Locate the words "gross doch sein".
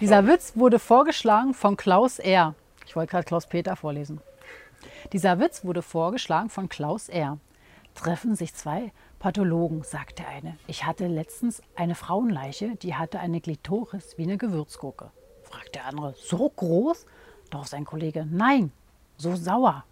16.50-17.84